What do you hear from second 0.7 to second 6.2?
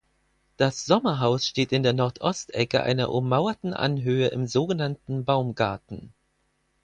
Sommerhaus steht in der Nordostecke einer ummauerten Anhöhe im sogenannten Baumgarten.